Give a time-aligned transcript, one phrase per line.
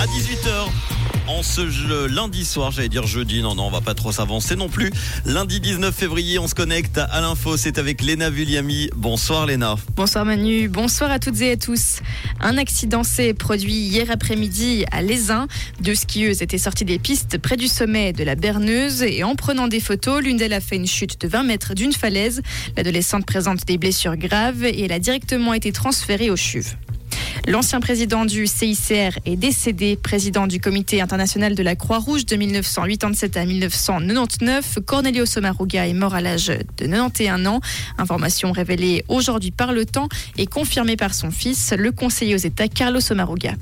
[0.00, 0.68] à 18h.
[1.26, 4.68] En ce lundi soir, j'allais dire jeudi, non, non, on va pas trop s'avancer non
[4.68, 4.90] plus.
[5.24, 8.90] Lundi 19 février, on se connecte à l'info, c'est avec Léna Vulliami.
[8.96, 9.76] Bonsoir Léna.
[9.96, 12.00] Bonsoir Manu, bonsoir à toutes et à tous.
[12.40, 15.46] Un accident s'est produit hier après-midi à Lézin.
[15.80, 19.68] Deux skieuses étaient sorties des pistes près du sommet de la Berneuse et en prenant
[19.68, 22.42] des photos, l'une d'elles a fait une chute de 20 mètres d'une falaise.
[22.76, 26.76] L'adolescente présente des blessures graves et elle a directement été transférée au CHUV.
[27.46, 33.36] L'ancien président du CICR est décédé, président du comité international de la Croix-Rouge de 1987
[33.36, 34.78] à 1999.
[34.86, 36.46] Cornelio Sommaruga est mort à l'âge
[36.78, 37.60] de 91 ans.
[37.98, 42.68] Information révélée aujourd'hui par le temps et confirmée par son fils, le conseiller aux États
[42.68, 43.52] Carlos Sommaruga.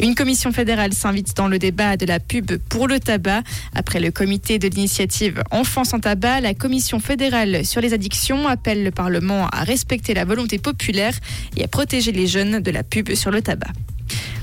[0.00, 3.42] Une commission fédérale s'invite dans le débat de la pub pour le tabac.
[3.74, 8.84] Après le comité de l'initiative Enfants sans tabac, la commission fédérale sur les addictions appelle
[8.84, 11.14] le Parlement à respecter la volonté populaire
[11.56, 13.68] et à protéger les jeunes de la pub sur le tabac.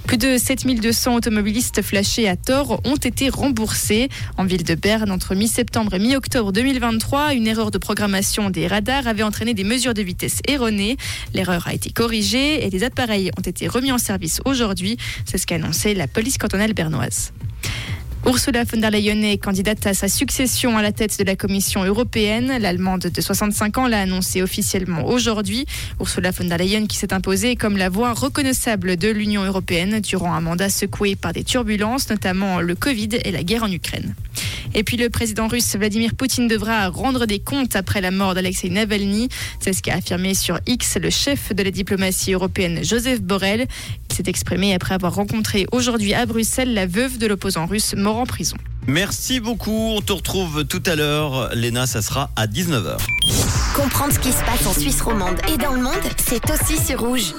[0.09, 4.09] Plus de 7200 automobilistes flashés à tort ont été remboursés.
[4.38, 9.05] En ville de Berne, entre mi-septembre et mi-octobre 2023, une erreur de programmation des radars
[9.05, 10.97] avait entraîné des mesures de vitesse erronées.
[11.35, 14.97] L'erreur a été corrigée et des appareils ont été remis en service aujourd'hui.
[15.25, 17.31] C'est ce qu'a annoncé la police cantonale bernoise.
[18.25, 21.84] Ursula von der Leyen est candidate à sa succession à la tête de la Commission
[21.86, 22.58] européenne.
[22.59, 25.66] L'Allemande de 65 ans l'a annoncé officiellement aujourd'hui.
[26.02, 30.34] Ursula von der Leyen qui s'est imposée comme la voix reconnaissable de l'Union européenne durant
[30.34, 34.14] un mandat secoué par des turbulences, notamment le Covid et la guerre en Ukraine.
[34.73, 38.70] Et puis le président russe Vladimir Poutine devra rendre des comptes après la mort d'Alexei
[38.70, 39.30] Navalny.
[39.59, 43.67] C'est ce qu'a affirmé sur X le chef de la diplomatie européenne Joseph Borrell.
[44.09, 48.17] Il s'est exprimé après avoir rencontré aujourd'hui à Bruxelles la veuve de l'opposant russe mort
[48.17, 48.58] en prison.
[48.88, 49.94] Merci beaucoup.
[49.95, 51.53] On te retrouve tout à l'heure.
[51.56, 52.97] Léna, ça sera à 19h.
[53.75, 57.00] Comprendre ce qui se passe en Suisse romande et dans le monde, c'est aussi sur
[57.00, 57.34] Rouge.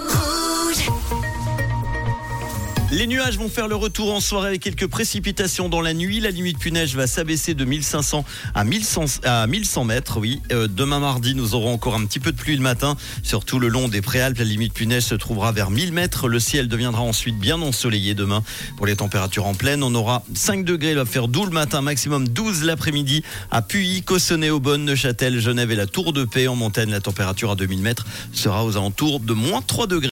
[2.92, 6.19] Les nuages vont faire le retour en soirée avec quelques précipitations dans la nuit.
[6.19, 10.19] La limite puneige va s'abaisser de 1500 à 1100, à 1100 mètres.
[10.19, 13.61] Oui, euh, demain mardi, nous aurons encore un petit peu de pluie le matin, surtout
[13.61, 14.39] le long des préalpes.
[14.39, 16.27] La limite puneige se trouvera vers 1000 mètres.
[16.27, 18.42] Le ciel deviendra ensuite bien ensoleillé demain.
[18.77, 20.90] Pour les températures en pleine, on aura 5 degrés.
[20.90, 23.22] Il va faire doux le matin, maximum 12 l'après-midi
[23.52, 26.48] à Puy, Cossonay, Aubonne, Neuchâtel, Genève et la Tour de Paix.
[26.48, 30.08] En montagne, la température à 2000 mètres sera aux alentours de moins 3 degrés.